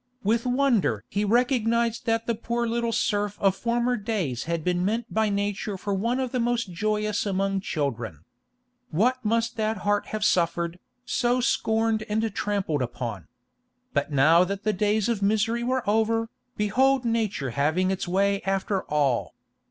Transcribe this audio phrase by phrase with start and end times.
[0.23, 5.13] With wonder he recognised that the poor little serf of former days had been meant
[5.13, 8.23] by nature for one of the most joyous among children.
[8.89, 13.27] What must that heart have suffered, so scorned and trampled upon!
[13.93, 18.81] But now that the days of misery were over, behold nature having its way after
[18.85, 19.35] all.